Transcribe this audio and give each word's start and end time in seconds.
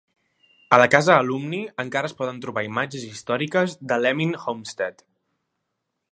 A 0.75 0.77
la 0.81 0.87
casa 0.93 1.17
Alumni 1.23 1.59
encara 1.83 2.09
es 2.11 2.15
poden 2.21 2.39
trobar 2.45 2.63
imatges 2.69 3.03
històriques 3.09 3.75
de 3.91 3.97
l"Emin 3.99 4.33
Homestead. 4.45 5.05